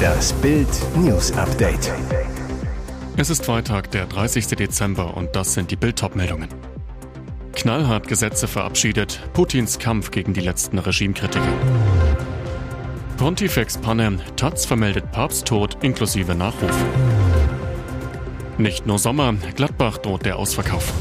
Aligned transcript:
Das 0.00 0.32
Bild 0.34 0.68
News 0.96 1.32
Update. 1.32 1.92
Es 3.16 3.30
ist 3.30 3.44
Freitag, 3.44 3.90
der 3.90 4.06
30. 4.06 4.46
Dezember 4.48 5.16
und 5.16 5.36
das 5.36 5.54
sind 5.54 5.70
die 5.70 5.76
Bild 5.76 6.02
meldungen 6.14 6.48
Knallhart 7.52 8.08
Gesetze 8.08 8.48
verabschiedet, 8.48 9.20
Putins 9.34 9.78
Kampf 9.78 10.10
gegen 10.10 10.32
die 10.32 10.40
letzten 10.40 10.78
Regimekritiker. 10.78 11.52
Pontifex 13.18 13.76
Panne, 13.76 14.18
Taz 14.36 14.64
vermeldet 14.64 15.12
Papsttod 15.12 15.76
inklusive 15.82 16.34
Nachruf. 16.34 16.74
Nicht 18.56 18.86
nur 18.86 18.98
Sommer, 18.98 19.34
Gladbach 19.56 19.98
droht 19.98 20.24
der 20.24 20.38
Ausverkauf. 20.38 20.92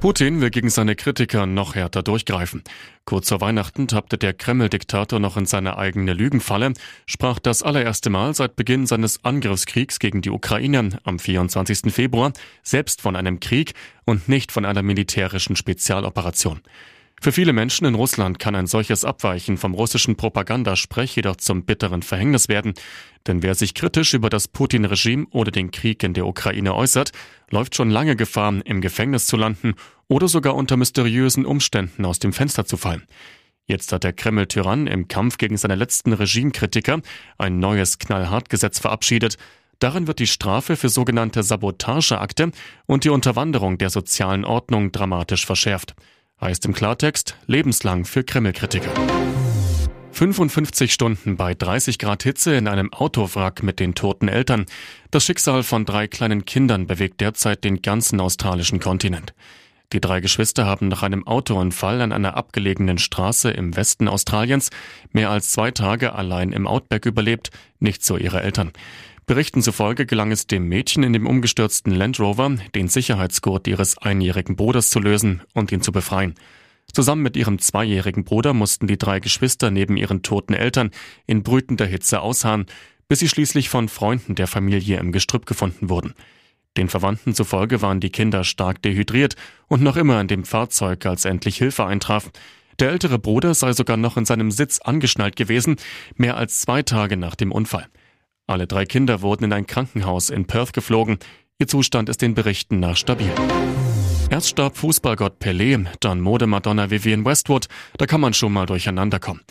Putin 0.00 0.40
will 0.40 0.48
gegen 0.48 0.70
seine 0.70 0.96
Kritiker 0.96 1.44
noch 1.44 1.74
härter 1.74 2.02
durchgreifen. 2.02 2.64
Kurz 3.04 3.28
vor 3.28 3.42
Weihnachten 3.42 3.86
tappte 3.86 4.16
der 4.16 4.32
Kreml-Diktator 4.32 5.20
noch 5.20 5.36
in 5.36 5.44
seine 5.44 5.76
eigene 5.76 6.14
Lügenfalle, 6.14 6.72
sprach 7.04 7.38
das 7.38 7.62
allererste 7.62 8.08
Mal 8.08 8.34
seit 8.34 8.56
Beginn 8.56 8.86
seines 8.86 9.22
Angriffskriegs 9.26 9.98
gegen 9.98 10.22
die 10.22 10.30
Ukraine 10.30 10.98
am 11.04 11.18
24. 11.18 11.92
Februar 11.92 12.32
selbst 12.62 13.02
von 13.02 13.14
einem 13.14 13.40
Krieg 13.40 13.74
und 14.06 14.26
nicht 14.26 14.52
von 14.52 14.64
einer 14.64 14.82
militärischen 14.82 15.54
Spezialoperation. 15.54 16.62
Für 17.22 17.32
viele 17.32 17.52
Menschen 17.52 17.84
in 17.84 17.94
Russland 17.94 18.38
kann 18.38 18.54
ein 18.54 18.66
solches 18.66 19.04
Abweichen 19.04 19.58
vom 19.58 19.74
russischen 19.74 20.16
Propagandasprech 20.16 21.16
jedoch 21.16 21.36
zum 21.36 21.66
bitteren 21.66 22.00
Verhängnis 22.00 22.48
werden. 22.48 22.72
Denn 23.26 23.42
wer 23.42 23.54
sich 23.54 23.74
kritisch 23.74 24.14
über 24.14 24.30
das 24.30 24.48
Putin-Regime 24.48 25.26
oder 25.30 25.50
den 25.50 25.70
Krieg 25.70 26.02
in 26.02 26.14
der 26.14 26.26
Ukraine 26.26 26.74
äußert, 26.74 27.12
läuft 27.50 27.76
schon 27.76 27.90
lange 27.90 28.16
Gefahr, 28.16 28.54
im 28.64 28.80
Gefängnis 28.80 29.26
zu 29.26 29.36
landen 29.36 29.74
oder 30.08 30.28
sogar 30.28 30.54
unter 30.54 30.78
mysteriösen 30.78 31.44
Umständen 31.44 32.06
aus 32.06 32.20
dem 32.20 32.32
Fenster 32.32 32.64
zu 32.64 32.78
fallen. 32.78 33.02
Jetzt 33.66 33.92
hat 33.92 34.02
der 34.02 34.14
Kreml-Tyrann 34.14 34.86
im 34.86 35.06
Kampf 35.06 35.36
gegen 35.36 35.58
seine 35.58 35.74
letzten 35.74 36.14
Regimekritiker 36.14 37.02
ein 37.36 37.58
neues 37.58 37.98
Knallhartgesetz 37.98 38.78
verabschiedet. 38.78 39.36
Darin 39.78 40.06
wird 40.06 40.20
die 40.20 40.26
Strafe 40.26 40.74
für 40.74 40.88
sogenannte 40.88 41.42
Sabotageakte 41.42 42.50
und 42.86 43.04
die 43.04 43.10
Unterwanderung 43.10 43.76
der 43.76 43.90
sozialen 43.90 44.46
Ordnung 44.46 44.90
dramatisch 44.90 45.44
verschärft. 45.44 45.94
Heißt 46.40 46.64
im 46.64 46.72
Klartext 46.72 47.36
lebenslang 47.46 48.06
für 48.06 48.24
Kreml-Kritiker. 48.24 48.92
55 50.12 50.92
Stunden 50.92 51.36
bei 51.36 51.54
30 51.54 51.98
Grad 51.98 52.22
Hitze 52.22 52.54
in 52.54 52.66
einem 52.66 52.92
Autowrack 52.92 53.62
mit 53.62 53.78
den 53.78 53.94
toten 53.94 54.28
Eltern. 54.28 54.64
Das 55.10 55.24
Schicksal 55.24 55.62
von 55.62 55.84
drei 55.84 56.08
kleinen 56.08 56.46
Kindern 56.46 56.86
bewegt 56.86 57.20
derzeit 57.20 57.62
den 57.62 57.82
ganzen 57.82 58.20
australischen 58.20 58.80
Kontinent. 58.80 59.34
Die 59.92 60.00
drei 60.00 60.20
Geschwister 60.20 60.66
haben 60.66 60.88
nach 60.88 61.02
einem 61.02 61.26
Autounfall 61.26 62.00
an 62.00 62.12
einer 62.12 62.36
abgelegenen 62.36 62.98
Straße 62.98 63.50
im 63.50 63.76
Westen 63.76 64.08
Australiens 64.08 64.70
mehr 65.12 65.30
als 65.30 65.52
zwei 65.52 65.72
Tage 65.72 66.14
allein 66.14 66.52
im 66.52 66.66
Outback 66.66 67.06
überlebt, 67.06 67.50
nicht 67.80 68.04
so 68.04 68.16
ihre 68.16 68.42
Eltern. 68.42 68.72
Berichten 69.30 69.62
zufolge 69.62 70.06
gelang 70.06 70.32
es 70.32 70.48
dem 70.48 70.64
Mädchen 70.68 71.04
in 71.04 71.12
dem 71.12 71.28
umgestürzten 71.28 71.94
Land 71.94 72.18
Rover, 72.18 72.50
den 72.74 72.88
Sicherheitsgurt 72.88 73.68
ihres 73.68 73.96
einjährigen 73.96 74.56
Bruders 74.56 74.90
zu 74.90 74.98
lösen 74.98 75.42
und 75.54 75.70
ihn 75.70 75.82
zu 75.82 75.92
befreien. 75.92 76.34
Zusammen 76.92 77.22
mit 77.22 77.36
ihrem 77.36 77.60
zweijährigen 77.60 78.24
Bruder 78.24 78.54
mussten 78.54 78.88
die 78.88 78.98
drei 78.98 79.20
Geschwister 79.20 79.70
neben 79.70 79.96
ihren 79.96 80.24
toten 80.24 80.52
Eltern 80.52 80.90
in 81.28 81.44
brütender 81.44 81.86
Hitze 81.86 82.22
ausharren, 82.22 82.66
bis 83.06 83.20
sie 83.20 83.28
schließlich 83.28 83.68
von 83.68 83.88
Freunden 83.88 84.34
der 84.34 84.48
Familie 84.48 84.98
im 84.98 85.12
Gestrüpp 85.12 85.46
gefunden 85.46 85.90
wurden. 85.90 86.14
Den 86.76 86.88
Verwandten 86.88 87.32
zufolge 87.32 87.82
waren 87.82 88.00
die 88.00 88.10
Kinder 88.10 88.42
stark 88.42 88.82
dehydriert 88.82 89.36
und 89.68 89.80
noch 89.80 89.96
immer 89.96 90.20
in 90.20 90.26
dem 90.26 90.42
Fahrzeug, 90.42 91.06
als 91.06 91.24
endlich 91.24 91.56
Hilfe 91.56 91.86
eintraf. 91.86 92.32
Der 92.80 92.90
ältere 92.90 93.20
Bruder 93.20 93.54
sei 93.54 93.74
sogar 93.74 93.96
noch 93.96 94.16
in 94.16 94.24
seinem 94.24 94.50
Sitz 94.50 94.80
angeschnallt 94.80 95.36
gewesen, 95.36 95.76
mehr 96.16 96.36
als 96.36 96.62
zwei 96.62 96.82
Tage 96.82 97.16
nach 97.16 97.36
dem 97.36 97.52
Unfall. 97.52 97.86
Alle 98.50 98.66
drei 98.66 98.84
Kinder 98.84 99.22
wurden 99.22 99.44
in 99.44 99.52
ein 99.52 99.68
Krankenhaus 99.68 100.28
in 100.28 100.44
Perth 100.44 100.72
geflogen. 100.72 101.20
Ihr 101.60 101.68
Zustand 101.68 102.08
ist 102.08 102.20
den 102.20 102.34
Berichten 102.34 102.80
nach 102.80 102.96
stabil. 102.96 103.30
Erst 104.28 104.48
starb 104.48 104.76
Fußballgott 104.76 105.40
Pelé, 105.40 105.86
dann 106.00 106.20
Modemadonna 106.20 106.90
Vivienne 106.90 107.24
Westwood. 107.24 107.68
Da 107.96 108.06
kann 108.06 108.20
man 108.20 108.34
schon 108.34 108.52
mal 108.52 108.66
durcheinander 108.66 109.20
kommen. 109.20 109.42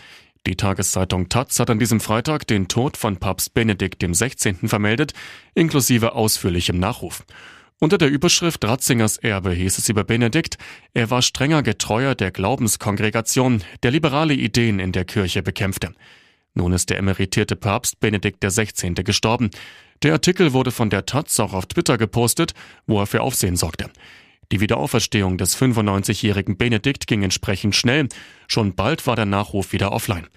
Die 0.46 0.58
Tageszeitung 0.58 1.30
Taz 1.30 1.62
hat 1.62 1.70
an 1.70 1.80
diesem 1.80 2.02
Freitag 2.02 2.46
den 2.48 2.68
Tod 2.68 2.98
von 2.98 3.16
Papst 3.16 3.54
Benedikt 3.54 4.04
XVI. 4.04 4.68
vermeldet, 4.68 5.14
inklusive 5.54 6.12
ausführlichem 6.12 6.78
Nachruf. 6.78 7.24
Unter 7.80 7.98
der 7.98 8.10
Überschrift 8.10 8.66
Ratzingers 8.66 9.16
Erbe 9.16 9.52
hieß 9.52 9.78
es 9.78 9.88
über 9.88 10.04
Benedikt, 10.04 10.58
er 10.94 11.10
war 11.10 11.22
strenger 11.22 11.64
Getreuer 11.64 12.16
der 12.16 12.32
Glaubenskongregation, 12.32 13.64
der 13.82 13.92
liberale 13.92 14.34
Ideen 14.34 14.80
in 14.80 14.92
der 14.92 15.06
Kirche 15.06 15.42
bekämpfte. 15.42 15.94
Nun 16.54 16.74
ist 16.74 16.90
der 16.90 16.98
emeritierte 16.98 17.56
Papst 17.56 18.00
Benedikt 18.00 18.44
XVI. 18.44 18.94
gestorben. 19.04 19.50
Der 20.04 20.14
Artikel 20.14 20.54
wurde 20.54 20.72
von 20.72 20.90
der 20.90 21.06
Taz 21.06 21.40
auch 21.40 21.54
auf 21.54 21.66
Twitter 21.66 21.98
gepostet, 21.98 22.54
wo 22.88 23.00
er 23.00 23.08
für 23.08 23.22
Aufsehen 23.22 23.56
sorgte. 23.56 23.90
Die 24.52 24.62
Wiederauferstehung 24.62 25.38
des 25.38 25.56
95-jährigen 25.58 26.58
Benedikt 26.58 27.06
ging 27.06 27.22
entsprechend 27.22 27.76
schnell. 27.76 28.08
Schon 28.48 28.74
bald 28.74 29.06
war 29.06 29.16
der 29.16 29.26
Nachruf 29.26 29.74
wieder 29.74 29.92
offline. 29.92 30.28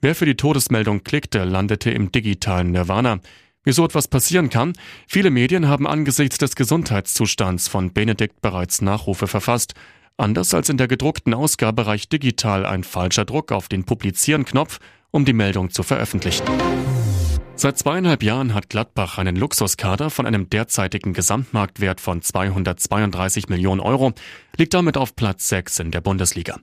Wer 0.00 0.14
für 0.14 0.26
die 0.26 0.36
Todesmeldung 0.36 1.02
klickte, 1.02 1.44
landete 1.44 1.90
im 1.90 2.12
digitalen 2.12 2.72
Nirvana. 2.72 3.20
Wieso 3.62 3.86
etwas 3.86 4.08
passieren 4.08 4.50
kann? 4.50 4.74
Viele 5.08 5.30
Medien 5.30 5.66
haben 5.66 5.86
angesichts 5.86 6.36
des 6.36 6.56
Gesundheitszustands 6.56 7.68
von 7.68 7.94
Benedikt 7.94 8.42
bereits 8.42 8.82
Nachrufe 8.82 9.26
verfasst. 9.26 9.72
Anders 10.18 10.52
als 10.52 10.68
in 10.68 10.76
der 10.76 10.86
gedruckten 10.86 11.32
Ausgabe 11.32 11.86
reicht 11.86 12.12
digital 12.12 12.66
ein 12.66 12.84
falscher 12.84 13.24
Druck 13.24 13.50
auf 13.50 13.68
den 13.68 13.84
Publizieren-Knopf 13.84 14.78
um 15.14 15.24
die 15.24 15.32
Meldung 15.32 15.70
zu 15.70 15.84
veröffentlichen. 15.84 16.44
Seit 17.54 17.78
zweieinhalb 17.78 18.24
Jahren 18.24 18.52
hat 18.52 18.68
Gladbach 18.68 19.16
einen 19.16 19.36
Luxuskader 19.36 20.10
von 20.10 20.26
einem 20.26 20.50
derzeitigen 20.50 21.12
Gesamtmarktwert 21.12 22.00
von 22.00 22.20
232 22.20 23.48
Millionen 23.48 23.80
Euro, 23.80 24.12
liegt 24.56 24.74
damit 24.74 24.96
auf 24.96 25.14
Platz 25.14 25.48
6 25.50 25.78
in 25.78 25.90
der 25.92 26.00
Bundesliga. 26.00 26.58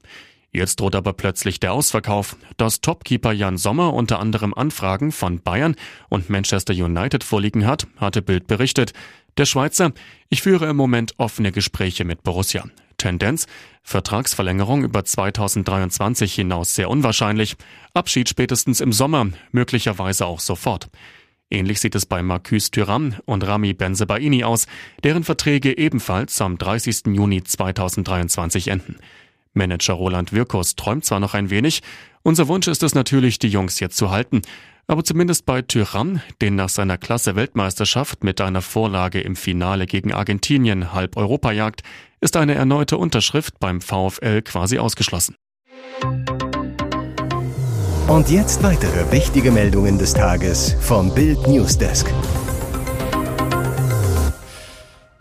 Jetzt 0.52 0.82
droht 0.82 0.96
aber 0.96 1.14
plötzlich 1.14 1.62
der 1.62 1.72
Ausverkauf. 1.72 2.36
Dass 2.58 2.82
Topkeeper 2.82 3.32
Jan 3.32 3.58
Sommer 3.58 3.94
unter 3.94 4.20
anderem 4.20 4.54
Anfragen 4.54 5.14
von 5.14 5.42
Bayern 5.42 5.78
und 6.10 6.30
Manchester 6.30 6.74
United 6.74 7.24
vorliegen 7.24 7.66
hat, 7.66 7.88
hatte 7.96 8.22
Bild 8.22 8.48
berichtet. 8.48 8.92
Der 9.38 9.46
Schweizer, 9.46 9.94
ich 10.28 10.42
führe 10.42 10.68
im 10.68 10.76
Moment 10.76 11.14
offene 11.16 11.54
Gespräche 11.54 12.04
mit 12.04 12.22
Borussia. 12.24 12.66
Tendenz, 13.02 13.48
Vertragsverlängerung 13.82 14.84
über 14.84 15.04
2023 15.04 16.34
hinaus 16.36 16.76
sehr 16.76 16.90
unwahrscheinlich, 16.90 17.56
Abschied 17.96 18.30
spätestens 18.30 18.80
im 18.80 18.94
Sommer, 18.94 19.28
möglicherweise 19.52 20.28
auch 20.28 20.40
sofort. 20.40 20.88
Ähnlich 21.50 21.82
sieht 21.82 21.96
es 21.96 22.06
bei 22.06 22.22
Marcus 22.22 22.70
Thuram 22.70 23.16
und 23.26 23.46
Rami 23.46 23.74
Benzebaini 23.74 24.44
aus, 24.44 24.68
deren 25.04 25.24
Verträge 25.24 25.78
ebenfalls 25.78 26.40
am 26.42 26.60
30. 26.60 27.08
Juni 27.08 27.44
2023 27.44 28.68
enden. 28.68 28.98
Manager 29.54 29.96
Roland 29.96 30.32
Wirkus 30.32 30.76
träumt 30.76 31.04
zwar 31.04 31.20
noch 31.20 31.34
ein 31.34 31.50
wenig, 31.50 31.82
unser 32.22 32.48
Wunsch 32.48 32.68
ist 32.68 32.84
es 32.84 32.94
natürlich, 32.94 33.40
die 33.40 33.50
Jungs 33.50 33.80
jetzt 33.80 33.98
zu 33.98 34.12
halten, 34.12 34.44
aber 34.86 35.04
zumindest 35.04 35.46
bei 35.46 35.64
Tyram, 35.64 36.22
den 36.40 36.56
nach 36.56 36.70
seiner 36.70 36.98
Klasse 37.00 37.36
Weltmeisterschaft 37.36 38.24
mit 38.24 38.40
einer 38.42 38.62
Vorlage 38.62 39.22
im 39.22 39.36
Finale 39.36 39.88
gegen 39.88 40.14
Argentinien 40.14 40.94
halb 40.94 41.18
Europa 41.18 41.52
jagt, 41.52 41.82
ist 42.22 42.38
eine 42.38 42.54
erneute 42.54 42.98
Unterschrift 42.98 43.59
beim 43.59 43.82
VfL 43.82 44.44
quasi 44.44 44.78
ausgeschlossen. 44.78 45.36
Und 48.08 48.30
jetzt 48.30 48.62
weitere 48.62 49.12
wichtige 49.12 49.52
Meldungen 49.52 49.98
des 49.98 50.14
Tages 50.14 50.76
vom 50.80 51.14
Bild 51.14 51.48
Newsdesk. 51.48 52.14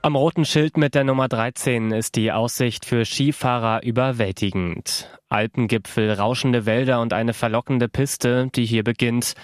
Am 0.03 0.16
roten 0.16 0.44
Schild 0.44 0.77
mit 0.77 0.94
der 0.94 1.05
Nummer 1.05 1.28
13 1.28 1.93
ist 1.93 2.16
die 2.16 2.33
Aussicht 2.33 2.84
für 2.84 3.05
Skifahrer 3.05 3.82
überwältigend. 3.82 5.09
Alpengipfel, 5.28 6.11
rauschende 6.12 6.67
Wälder 6.67 7.00
und 7.00 7.12
eine 7.12 7.32
verlockende 7.32 7.88
Piste, 7.88 8.49
die 8.55 8.64
hier 8.64 8.82
beginnt. 8.82 9.35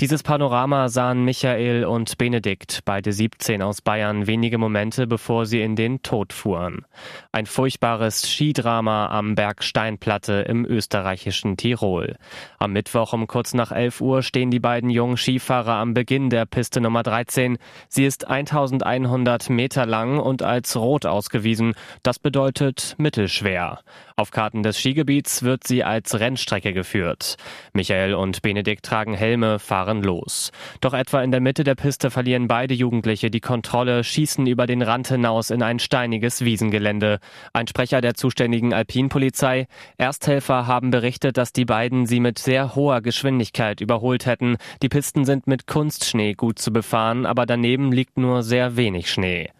Dieses 0.00 0.22
Panorama 0.22 0.88
sahen 0.88 1.24
Michael 1.24 1.84
und 1.84 2.18
Benedikt, 2.18 2.82
beide 2.84 3.12
17 3.12 3.62
aus 3.62 3.82
Bayern, 3.82 4.28
wenige 4.28 4.56
Momente 4.56 5.08
bevor 5.08 5.44
sie 5.44 5.60
in 5.60 5.74
den 5.74 6.02
Tod 6.02 6.32
fuhren. 6.32 6.86
Ein 7.32 7.46
furchtbares 7.46 8.30
Skidrama 8.30 9.08
am 9.08 9.34
Berg 9.34 9.64
Steinplatte 9.64 10.44
im 10.48 10.64
österreichischen 10.64 11.56
Tirol. 11.56 12.14
Am 12.60 12.74
Mittwoch 12.74 13.12
um 13.12 13.26
kurz 13.26 13.54
nach 13.54 13.72
11 13.72 14.00
Uhr 14.00 14.22
stehen 14.22 14.52
die 14.52 14.60
beiden 14.60 14.88
jungen 14.88 15.16
Skifahrer 15.16 15.74
am 15.74 15.94
Beginn 15.94 16.30
der 16.30 16.46
Piste 16.46 16.80
Nummer 16.80 17.02
13. 17.02 17.58
Sie 17.88 18.04
ist 18.04 18.28
1100 18.28 19.50
Meter 19.50 19.84
lang 19.84 20.20
und 20.20 20.44
als 20.44 20.76
rot 20.76 21.06
ausgewiesen. 21.06 21.74
Das 22.04 22.20
bedeutet 22.20 22.94
mittelschwer. 22.98 23.80
Auf 24.14 24.30
Karten 24.30 24.62
des 24.62 24.78
Skigebiets 24.78 25.42
wird 25.42 25.66
sie 25.66 25.82
als 25.82 26.20
Rennstrecke 26.20 26.72
geführt. 26.72 27.36
Michael 27.72 28.14
und 28.14 28.42
Benedikt 28.42 28.84
tragen 28.84 29.14
Helme, 29.14 29.58
fahren 29.58 29.87
los. 29.96 30.52
Doch 30.80 30.94
etwa 30.94 31.22
in 31.22 31.30
der 31.30 31.40
Mitte 31.40 31.64
der 31.64 31.74
Piste 31.74 32.10
verlieren 32.10 32.48
beide 32.48 32.74
Jugendliche 32.74 33.30
die 33.30 33.40
Kontrolle, 33.40 34.04
schießen 34.04 34.46
über 34.46 34.66
den 34.66 34.82
Rand 34.82 35.08
hinaus 35.08 35.50
in 35.50 35.62
ein 35.62 35.78
steiniges 35.78 36.44
Wiesengelände. 36.44 37.18
Ein 37.52 37.66
Sprecher 37.66 38.00
der 38.00 38.14
zuständigen 38.14 38.72
Alpinpolizei. 38.72 39.66
Ersthelfer 39.96 40.66
haben 40.66 40.90
berichtet, 40.90 41.36
dass 41.36 41.52
die 41.52 41.64
beiden 41.64 42.06
sie 42.06 42.20
mit 42.20 42.38
sehr 42.38 42.74
hoher 42.74 43.00
Geschwindigkeit 43.00 43.80
überholt 43.80 44.26
hätten. 44.26 44.56
Die 44.82 44.88
Pisten 44.88 45.24
sind 45.24 45.46
mit 45.46 45.66
Kunstschnee 45.66 46.34
gut 46.34 46.58
zu 46.58 46.72
befahren, 46.72 47.26
aber 47.26 47.46
daneben 47.46 47.92
liegt 47.92 48.18
nur 48.18 48.42
sehr 48.42 48.76
wenig 48.76 49.10
Schnee. 49.10 49.50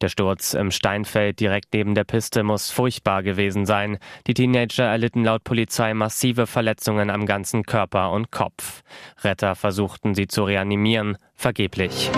Der 0.00 0.08
Sturz 0.08 0.54
im 0.54 0.70
Steinfeld 0.70 1.40
direkt 1.40 1.72
neben 1.72 1.94
der 1.94 2.04
Piste 2.04 2.42
muss 2.42 2.70
furchtbar 2.70 3.22
gewesen 3.22 3.64
sein. 3.64 3.98
Die 4.26 4.34
Teenager 4.34 4.84
erlitten 4.84 5.24
laut 5.24 5.44
Polizei 5.44 5.94
massive 5.94 6.46
Verletzungen 6.46 7.10
am 7.10 7.26
ganzen 7.26 7.62
Körper 7.62 8.10
und 8.10 8.30
Kopf. 8.30 8.82
Retter 9.22 9.54
versuchten 9.54 9.73
sie 10.14 10.26
zu 10.26 10.44
reanimieren, 10.44 11.18
vergeblich. 11.34 12.10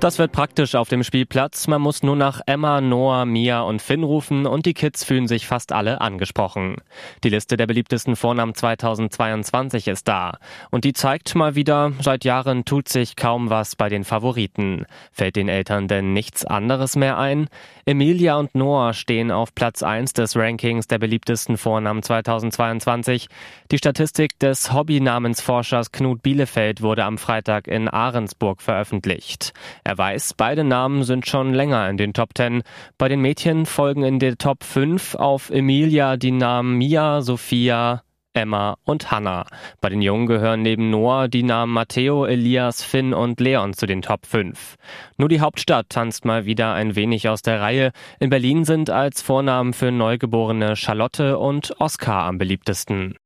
Das 0.00 0.18
wird 0.18 0.32
praktisch 0.32 0.76
auf 0.76 0.88
dem 0.88 1.02
Spielplatz. 1.02 1.66
Man 1.66 1.82
muss 1.82 2.02
nur 2.02 2.16
nach 2.16 2.40
Emma, 2.46 2.80
Noah, 2.80 3.26
Mia 3.26 3.60
und 3.60 3.82
Finn 3.82 4.02
rufen 4.02 4.46
und 4.46 4.64
die 4.64 4.72
Kids 4.72 5.04
fühlen 5.04 5.28
sich 5.28 5.46
fast 5.46 5.72
alle 5.72 6.00
angesprochen. 6.00 6.76
Die 7.22 7.28
Liste 7.28 7.58
der 7.58 7.66
beliebtesten 7.66 8.16
Vornamen 8.16 8.54
2022 8.54 9.88
ist 9.88 10.08
da. 10.08 10.38
Und 10.70 10.86
die 10.86 10.94
zeigt 10.94 11.34
mal 11.34 11.54
wieder, 11.54 11.92
seit 12.00 12.24
Jahren 12.24 12.64
tut 12.64 12.88
sich 12.88 13.14
kaum 13.14 13.50
was 13.50 13.76
bei 13.76 13.90
den 13.90 14.04
Favoriten. 14.04 14.86
Fällt 15.12 15.36
den 15.36 15.50
Eltern 15.50 15.86
denn 15.86 16.14
nichts 16.14 16.46
anderes 16.46 16.96
mehr 16.96 17.18
ein? 17.18 17.48
Emilia 17.84 18.36
und 18.36 18.54
Noah 18.54 18.94
stehen 18.94 19.30
auf 19.30 19.54
Platz 19.54 19.82
1 19.82 20.14
des 20.14 20.34
Rankings 20.34 20.86
der 20.86 20.98
beliebtesten 20.98 21.58
Vornamen 21.58 22.02
2022. 22.02 23.28
Die 23.70 23.78
Statistik 23.78 24.38
des 24.38 24.72
Hobbynamensforschers 24.72 25.92
Knut 25.92 26.22
Bielefeld 26.22 26.80
wurde 26.80 27.04
am 27.04 27.18
Freitag 27.18 27.68
in 27.68 27.86
Ahrensburg 27.86 28.62
veröffentlicht. 28.62 29.52
Er 29.90 29.98
weiß, 29.98 30.34
beide 30.34 30.62
Namen 30.62 31.02
sind 31.02 31.26
schon 31.26 31.52
länger 31.52 31.88
in 31.88 31.96
den 31.96 32.12
Top 32.12 32.28
10. 32.36 32.62
Bei 32.96 33.08
den 33.08 33.20
Mädchen 33.20 33.66
folgen 33.66 34.04
in 34.04 34.20
der 34.20 34.38
Top 34.38 34.62
5 34.62 35.16
auf 35.16 35.50
Emilia 35.50 36.16
die 36.16 36.30
Namen 36.30 36.78
Mia, 36.78 37.22
Sophia, 37.22 38.04
Emma 38.32 38.76
und 38.84 39.10
Hannah. 39.10 39.46
Bei 39.80 39.88
den 39.88 40.00
Jungen 40.00 40.26
gehören 40.26 40.62
neben 40.62 40.90
Noah 40.90 41.26
die 41.26 41.42
Namen 41.42 41.72
Matteo, 41.72 42.24
Elias, 42.24 42.84
Finn 42.84 43.12
und 43.12 43.40
Leon 43.40 43.72
zu 43.72 43.86
den 43.86 44.00
Top 44.00 44.26
5. 44.26 44.76
Nur 45.16 45.28
die 45.28 45.40
Hauptstadt 45.40 45.88
tanzt 45.88 46.24
mal 46.24 46.44
wieder 46.44 46.72
ein 46.72 46.94
wenig 46.94 47.28
aus 47.28 47.42
der 47.42 47.60
Reihe. 47.60 47.90
In 48.20 48.30
Berlin 48.30 48.64
sind 48.64 48.90
als 48.90 49.22
Vornamen 49.22 49.72
für 49.72 49.90
Neugeborene 49.90 50.76
Charlotte 50.76 51.36
und 51.36 51.74
Oskar 51.80 52.26
am 52.26 52.38
beliebtesten. 52.38 53.16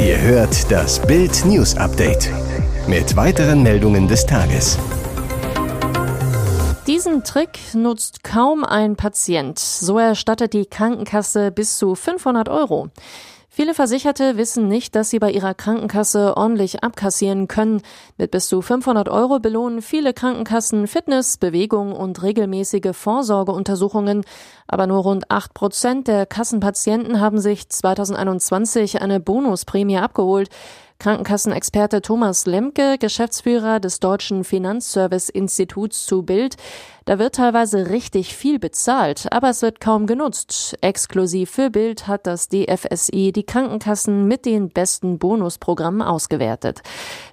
Ihr 0.00 0.20
hört 0.20 0.70
das 0.70 1.04
Bild 1.04 1.44
News 1.44 1.76
Update 1.76 2.30
mit 2.88 3.16
weiteren 3.16 3.62
Meldungen 3.62 4.08
des 4.08 4.24
Tages. 4.24 4.78
Diesen 6.86 7.22
Trick 7.22 7.58
nutzt 7.74 8.24
kaum 8.24 8.64
ein 8.64 8.96
Patient. 8.96 9.58
So 9.58 9.98
erstattet 9.98 10.54
die 10.54 10.64
Krankenkasse 10.64 11.50
bis 11.50 11.76
zu 11.76 11.94
500 11.94 12.48
Euro. 12.48 12.88
Viele 13.50 13.74
Versicherte 13.74 14.36
wissen 14.36 14.68
nicht, 14.68 14.94
dass 14.94 15.10
sie 15.10 15.18
bei 15.18 15.32
ihrer 15.32 15.52
Krankenkasse 15.52 16.36
ordentlich 16.36 16.82
abkassieren 16.82 17.46
können. 17.46 17.82
Mit 18.16 18.30
bis 18.30 18.48
zu 18.48 18.62
500 18.62 19.08
Euro 19.08 19.38
belohnen 19.38 19.82
viele 19.82 20.14
Krankenkassen 20.14 20.86
Fitness, 20.86 21.36
Bewegung 21.36 21.92
und 21.92 22.22
regelmäßige 22.22 22.92
Vorsorgeuntersuchungen. 22.92 24.24
Aber 24.66 24.86
nur 24.86 25.02
rund 25.02 25.30
8 25.30 25.52
Prozent 25.52 26.08
der 26.08 26.24
Kassenpatienten 26.24 27.20
haben 27.20 27.40
sich 27.40 27.68
2021 27.68 29.02
eine 29.02 29.20
Bonusprämie 29.20 29.98
abgeholt. 29.98 30.48
Krankenkassenexperte 31.00 32.02
Thomas 32.02 32.44
Lemke, 32.46 32.96
Geschäftsführer 32.98 33.78
des 33.78 34.00
Deutschen 34.00 34.42
Finanzservice-Instituts 34.42 36.06
zu 36.06 36.24
Bild. 36.24 36.56
Da 37.04 37.18
wird 37.18 37.36
teilweise 37.36 37.88
richtig 37.88 38.34
viel 38.34 38.58
bezahlt, 38.58 39.32
aber 39.32 39.48
es 39.48 39.62
wird 39.62 39.80
kaum 39.80 40.06
genutzt. 40.06 40.76
Exklusiv 40.82 41.50
für 41.50 41.70
Bild 41.70 42.06
hat 42.06 42.26
das 42.26 42.48
DFSI 42.48 43.32
die 43.32 43.44
Krankenkassen 43.44 44.26
mit 44.26 44.44
den 44.44 44.68
besten 44.68 45.18
Bonusprogrammen 45.18 46.02
ausgewertet. 46.02 46.82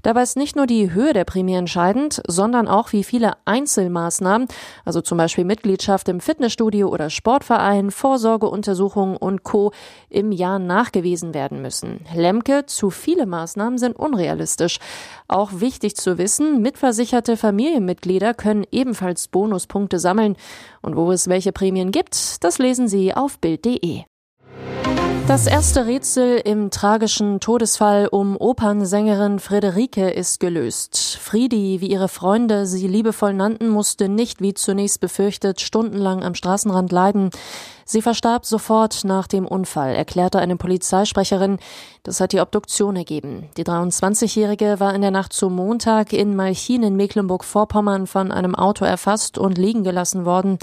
Dabei 0.01 0.21
ist 0.21 0.37
nicht 0.37 0.55
nur 0.55 0.65
die 0.65 0.93
Höhe 0.93 1.11
der 1.11 1.25
Prämie 1.25 1.55
entscheidend, 1.55 2.21
sondern 2.25 2.69
auch 2.69 2.93
wie 2.93 3.03
viele 3.03 3.33
Einzelmaßnahmen, 3.43 4.47
also 4.85 5.01
zum 5.01 5.17
Beispiel 5.17 5.43
Mitgliedschaft 5.43 6.07
im 6.07 6.21
Fitnessstudio 6.21 6.87
oder 6.87 7.09
Sportverein, 7.09 7.91
Vorsorgeuntersuchungen 7.91 9.17
und 9.17 9.43
Co. 9.43 9.73
im 10.09 10.31
Jahr 10.31 10.59
nachgewiesen 10.59 11.33
werden 11.33 11.61
müssen. 11.61 12.05
Lemke, 12.13 12.65
zu 12.65 12.91
viele 12.91 13.25
Maßnahmen 13.55 13.77
sind 13.77 13.97
unrealistisch. 13.97 14.79
Auch 15.27 15.51
wichtig 15.53 15.95
zu 15.95 16.17
wissen, 16.17 16.61
mitversicherte 16.61 17.37
Familienmitglieder 17.37 18.33
können 18.33 18.65
ebenfalls 18.71 19.27
Bonuspunkte 19.29 19.99
sammeln. 19.99 20.35
Und 20.81 20.95
wo 20.95 21.11
es 21.11 21.27
welche 21.29 21.51
Prämien 21.51 21.91
gibt, 21.91 22.43
das 22.43 22.57
lesen 22.57 22.87
Sie 22.87 23.13
auf 23.13 23.39
Bild.de. 23.39 24.03
Das 25.27 25.47
erste 25.47 25.87
Rätsel 25.87 26.39
im 26.45 26.69
tragischen 26.69 27.39
Todesfall 27.39 28.07
um 28.07 28.37
Opernsängerin 28.37 29.39
Friederike 29.39 30.11
ist 30.11 30.39
gelöst. 30.39 31.17
Friedi, 31.19 31.81
wie 31.81 31.87
ihre 31.87 32.09
Freunde 32.09 32.67
sie 32.67 32.87
liebevoll 32.87 33.33
nannten, 33.33 33.69
musste 33.69 34.07
nicht, 34.07 34.41
wie 34.41 34.53
zunächst 34.53 34.99
befürchtet, 34.99 35.61
stundenlang 35.61 36.23
am 36.23 36.35
Straßenrand 36.35 36.91
leiden. 36.91 37.31
Sie 37.87 38.01
verstarb 38.01 38.47
sofort 38.47 39.03
nach 39.03 39.27
dem 39.27 39.47
Unfall, 39.47 39.93
erklärte 39.93 40.39
eine 40.39 40.55
Polizeisprecherin. 40.55 41.59
Das 42.01 42.19
hat 42.19 42.31
die 42.33 42.39
Obduktion 42.39 42.95
ergeben. 42.95 43.47
Die 43.57 43.63
23-Jährige 43.63 44.79
war 44.79 44.95
in 44.95 45.01
der 45.01 45.11
Nacht 45.11 45.33
zum 45.33 45.55
Montag 45.55 46.11
in 46.11 46.35
Malchin 46.35 46.81
in 46.81 46.95
Mecklenburg-Vorpommern 46.95 48.07
von 48.07 48.31
einem 48.31 48.55
Auto 48.55 48.85
erfasst 48.85 49.37
und 49.37 49.59
liegen 49.59 49.83
gelassen 49.83 50.25
worden. 50.25 50.57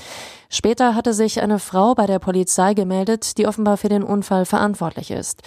Später 0.54 0.94
hatte 0.94 1.14
sich 1.14 1.40
eine 1.40 1.58
Frau 1.58 1.94
bei 1.94 2.06
der 2.06 2.18
Polizei 2.18 2.74
gemeldet, 2.74 3.38
die 3.38 3.46
offenbar 3.46 3.78
für 3.78 3.88
den 3.88 4.02
Unfall 4.02 4.44
verantwortlich 4.44 5.10
ist. 5.10 5.40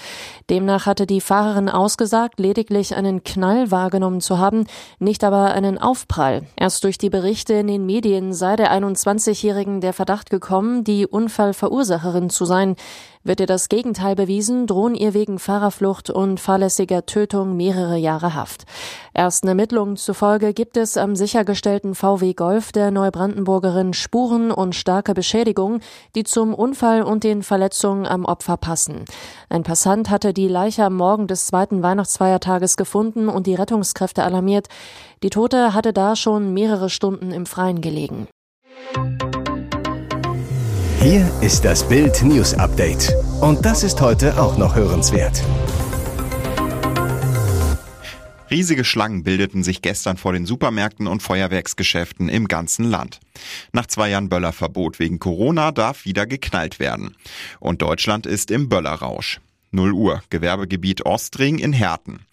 Demnach 0.49 0.87
hatte 0.87 1.05
die 1.05 1.21
Fahrerin 1.21 1.69
ausgesagt, 1.69 2.39
lediglich 2.39 2.95
einen 2.95 3.23
Knall 3.23 3.69
wahrgenommen 3.69 4.19
zu 4.19 4.39
haben, 4.39 4.65
nicht 4.97 5.23
aber 5.23 5.53
einen 5.53 5.77
Aufprall. 5.77 6.47
Erst 6.55 6.83
durch 6.83 6.97
die 6.97 7.11
Berichte 7.11 7.53
in 7.53 7.67
den 7.67 7.85
Medien 7.85 8.33
sei 8.33 8.55
der 8.55 8.73
21-Jährigen 8.73 9.79
der 9.79 9.93
Verdacht 9.93 10.31
gekommen, 10.31 10.83
die 10.83 11.05
Unfall 11.05 11.53
Verursacherin 11.65 12.29
zu 12.29 12.45
sein. 12.45 12.75
Wird 13.23 13.39
ihr 13.39 13.47
das 13.47 13.69
Gegenteil 13.69 14.13
bewiesen, 14.15 14.67
drohen 14.67 14.93
ihr 14.93 15.15
wegen 15.15 15.39
Fahrerflucht 15.39 16.11
und 16.11 16.39
fahrlässiger 16.39 17.07
Tötung 17.07 17.57
mehrere 17.57 17.97
Jahre 17.97 18.35
Haft. 18.35 18.65
Ersten 19.15 19.47
Ermittlungen 19.47 19.97
zufolge 19.97 20.53
gibt 20.53 20.77
es 20.77 20.95
am 20.95 21.15
sichergestellten 21.15 21.95
VW 21.95 22.33
Golf 22.35 22.71
der 22.71 22.91
Neubrandenburgerin 22.91 23.93
Spuren 23.93 24.51
und 24.51 24.75
starke 24.75 25.15
Beschädigungen, 25.15 25.81
die 26.13 26.23
zum 26.23 26.53
Unfall 26.53 27.01
und 27.01 27.23
den 27.23 27.41
Verletzungen 27.41 28.05
am 28.05 28.25
Opfer 28.25 28.57
passen. 28.57 29.05
Ein 29.49 29.63
Passant 29.63 30.11
hatte 30.11 30.33
die 30.33 30.47
Leiche 30.47 30.83
am 30.83 30.95
Morgen 30.95 31.25
des 31.25 31.47
zweiten 31.47 31.81
Weihnachtsfeiertages 31.81 32.77
gefunden 32.77 33.27
und 33.27 33.47
die 33.47 33.55
Rettungskräfte 33.55 34.23
alarmiert. 34.23 34.67
Die 35.23 35.31
Tote 35.31 35.73
hatte 35.73 35.93
da 35.93 36.15
schon 36.15 36.53
mehrere 36.53 36.91
Stunden 36.91 37.31
im 37.31 37.47
Freien 37.47 37.81
gelegen. 37.81 38.27
Hier 41.07 41.31
ist 41.39 41.63
das 41.63 41.87
Bild 41.87 42.23
News 42.23 42.55
Update. 42.55 43.13
Und 43.39 43.63
das 43.63 43.83
ist 43.83 44.01
heute 44.01 44.41
auch 44.41 44.57
noch 44.57 44.75
hörenswert. 44.75 45.39
Riesige 48.49 48.83
Schlangen 48.83 49.23
bildeten 49.23 49.63
sich 49.63 49.83
gestern 49.83 50.17
vor 50.17 50.33
den 50.33 50.47
Supermärkten 50.47 51.05
und 51.05 51.21
Feuerwerksgeschäften 51.21 52.27
im 52.27 52.47
ganzen 52.47 52.85
Land. 52.85 53.19
Nach 53.71 53.85
zwei 53.85 54.09
Jahren 54.09 54.29
Böllerverbot 54.29 54.97
wegen 54.97 55.19
Corona 55.19 55.71
darf 55.71 56.05
wieder 56.05 56.25
geknallt 56.25 56.79
werden. 56.79 57.15
Und 57.59 57.83
Deutschland 57.83 58.25
ist 58.25 58.49
im 58.49 58.67
Böllerrausch. 58.67 59.39
0 59.75 59.93
Uhr, 59.93 60.23
Gewerbegebiet 60.29 61.05
Ostring 61.05 61.59
in 61.59 61.73
Herten. 61.73 62.25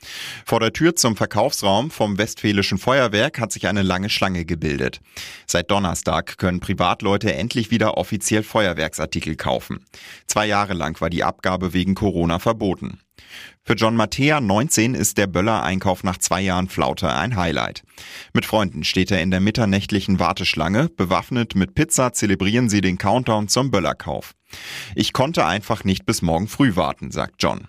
Vor 0.47 0.61
der 0.61 0.73
Tür 0.73 0.97
zum 0.97 1.17
Verkaufsraum 1.17 1.91
vom 1.91 2.17
Westfälischen 2.17 2.79
Feuerwerk 2.79 3.39
hat 3.39 3.53
sich 3.53 3.67
eine 3.67 3.83
lange 3.83 4.09
Schlange 4.09 4.45
gebildet. 4.45 5.01
Seit 5.47 5.71
Donnerstag 5.71 6.39
können 6.39 6.61
Privatleute 6.61 7.35
endlich 7.35 7.71
wieder 7.71 7.99
offiziell 7.99 8.43
Feuerwerksartikel 8.43 9.37
kaufen. 9.37 9.85
Zwei 10.27 10.47
Jahre 10.47 10.75
lang 10.75 11.01
war 11.01 11.11
die 11.11 11.25
Abgabe 11.25 11.73
wegen 11.75 11.95
Corona 11.95 12.39
verboten. 12.39 13.01
Für 13.65 13.75
John 13.75 13.95
Mattea, 13.95 14.41
19, 14.41 14.95
ist 14.95 15.19
der 15.19 15.29
Böller-Einkauf 15.29 16.03
nach 16.03 16.19
zwei 16.19 16.41
Jahren 16.41 16.69
Flaute 16.69 17.09
ein 17.13 17.37
Highlight. 17.37 17.85
Mit 18.33 18.45
Freunden 18.45 18.83
steht 18.83 19.13
er 19.13 19.23
in 19.23 19.31
der 19.31 19.41
mitternächtlichen 19.41 20.19
Warteschlange. 20.19 20.89
Bewaffnet 20.89 21.55
mit 21.55 21.75
Pizza 21.75 22.13
zelebrieren 22.13 22.69
sie 22.69 22.81
den 22.81 22.99
Countdown 22.99 23.47
zum 23.47 23.71
Böllerkauf. 23.71 24.35
Ich 24.95 25.13
konnte 25.13 25.47
einfach 25.47 25.85
nicht 25.85 26.07
bis 26.07 26.23
morgen 26.23 26.49
früh 26.49 26.77
warten, 26.77 27.11
sagt 27.11 27.37
John. 27.43 27.69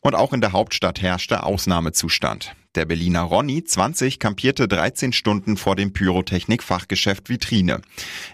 Und 0.00 0.14
auch 0.14 0.32
in 0.32 0.40
der 0.40 0.52
Hauptstadt 0.52 1.02
herrschte 1.02 1.42
Ausnahmezustand. 1.42 2.54
Der 2.74 2.84
Berliner 2.84 3.22
Ronny, 3.22 3.64
20, 3.64 4.18
kampierte 4.18 4.68
13 4.68 5.12
Stunden 5.12 5.56
vor 5.56 5.74
dem 5.74 5.92
Pyrotechnik-Fachgeschäft 5.92 7.28
Vitrine. 7.28 7.80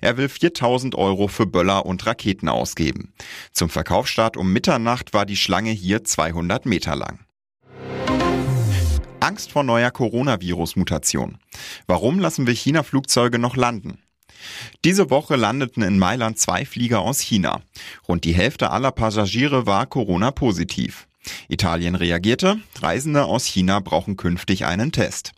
Er 0.00 0.16
will 0.16 0.28
4000 0.28 0.94
Euro 0.96 1.28
für 1.28 1.46
Böller 1.46 1.86
und 1.86 2.04
Raketen 2.04 2.48
ausgeben. 2.48 3.14
Zum 3.52 3.70
Verkaufsstart 3.70 4.36
um 4.36 4.52
Mitternacht 4.52 5.14
war 5.14 5.24
die 5.24 5.36
Schlange 5.36 5.70
hier 5.70 6.04
200 6.04 6.66
Meter 6.66 6.96
lang. 6.96 7.20
Angst 9.20 9.52
vor 9.52 9.62
neuer 9.62 9.90
Coronavirus-Mutation. 9.90 11.38
Warum 11.86 12.18
lassen 12.18 12.46
wir 12.46 12.54
China-Flugzeuge 12.54 13.38
noch 13.38 13.56
landen? 13.56 14.03
Diese 14.84 15.10
Woche 15.10 15.36
landeten 15.36 15.82
in 15.82 15.98
Mailand 15.98 16.38
zwei 16.38 16.64
Flieger 16.64 17.00
aus 17.00 17.20
China. 17.20 17.60
Rund 18.08 18.24
die 18.24 18.34
Hälfte 18.34 18.70
aller 18.70 18.92
Passagiere 18.92 19.66
war 19.66 19.86
Corona-positiv. 19.86 21.06
Italien 21.48 21.94
reagierte, 21.94 22.58
Reisende 22.80 23.24
aus 23.24 23.46
China 23.46 23.80
brauchen 23.80 24.16
künftig 24.16 24.66
einen 24.66 24.92
Test. 24.92 25.32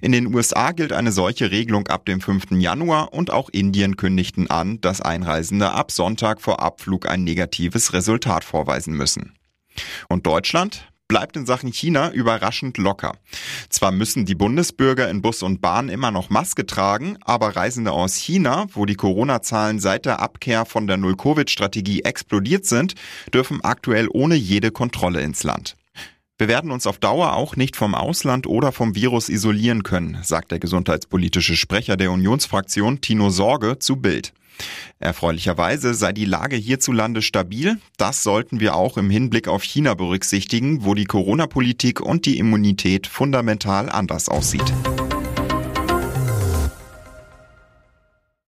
In 0.00 0.12
den 0.12 0.34
USA 0.34 0.72
gilt 0.72 0.92
eine 0.92 1.12
solche 1.12 1.50
Regelung 1.50 1.88
ab 1.88 2.04
dem 2.06 2.20
5. 2.20 2.52
Januar 2.52 3.12
und 3.12 3.30
auch 3.30 3.48
Indien 3.48 3.96
kündigten 3.96 4.50
an, 4.50 4.80
dass 4.80 5.00
Einreisende 5.00 5.72
ab 5.72 5.90
Sonntag 5.90 6.40
vor 6.40 6.60
Abflug 6.60 7.08
ein 7.08 7.24
negatives 7.24 7.92
Resultat 7.92 8.44
vorweisen 8.44 8.94
müssen. 8.94 9.34
Und 10.08 10.26
Deutschland? 10.26 10.89
Bleibt 11.10 11.36
in 11.36 11.44
Sachen 11.44 11.72
China 11.72 12.12
überraschend 12.12 12.78
locker. 12.78 13.16
Zwar 13.68 13.90
müssen 13.90 14.26
die 14.26 14.36
Bundesbürger 14.36 15.10
in 15.10 15.22
Bus 15.22 15.42
und 15.42 15.60
Bahn 15.60 15.88
immer 15.88 16.12
noch 16.12 16.30
Maske 16.30 16.66
tragen, 16.66 17.18
aber 17.22 17.56
Reisende 17.56 17.90
aus 17.90 18.14
China, 18.14 18.68
wo 18.74 18.86
die 18.86 18.94
Corona-Zahlen 18.94 19.80
seit 19.80 20.06
der 20.06 20.20
Abkehr 20.20 20.64
von 20.66 20.86
der 20.86 20.98
Null-Covid-Strategie 20.98 22.02
explodiert 22.02 22.64
sind, 22.64 22.94
dürfen 23.34 23.58
aktuell 23.64 24.06
ohne 24.08 24.36
jede 24.36 24.70
Kontrolle 24.70 25.20
ins 25.22 25.42
Land. 25.42 25.76
Wir 26.38 26.46
werden 26.46 26.70
uns 26.70 26.86
auf 26.86 26.98
Dauer 26.98 27.32
auch 27.32 27.56
nicht 27.56 27.74
vom 27.74 27.96
Ausland 27.96 28.46
oder 28.46 28.70
vom 28.70 28.94
Virus 28.94 29.28
isolieren 29.28 29.82
können, 29.82 30.20
sagt 30.22 30.52
der 30.52 30.60
gesundheitspolitische 30.60 31.56
Sprecher 31.56 31.96
der 31.96 32.12
Unionsfraktion 32.12 33.00
Tino 33.00 33.30
Sorge 33.30 33.80
zu 33.80 33.96
Bild. 33.96 34.32
Erfreulicherweise 34.98 35.94
sei 35.94 36.12
die 36.12 36.24
Lage 36.24 36.56
hierzulande 36.56 37.22
stabil. 37.22 37.78
Das 37.96 38.22
sollten 38.22 38.60
wir 38.60 38.74
auch 38.74 38.96
im 38.96 39.10
Hinblick 39.10 39.48
auf 39.48 39.62
China 39.62 39.94
berücksichtigen, 39.94 40.84
wo 40.84 40.94
die 40.94 41.06
Corona-Politik 41.06 42.00
und 42.00 42.26
die 42.26 42.38
Immunität 42.38 43.06
fundamental 43.06 43.88
anders 43.88 44.28
aussieht. 44.28 44.72